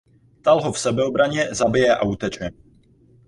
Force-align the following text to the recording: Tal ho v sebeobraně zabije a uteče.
Tal 0.41 0.61
ho 0.63 0.71
v 0.71 0.77
sebeobraně 0.79 1.47
zabije 1.51 1.95
a 1.95 2.05
uteče. 2.05 2.49